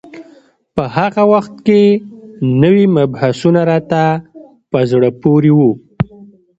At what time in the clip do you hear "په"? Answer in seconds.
0.75-0.83, 4.71-4.79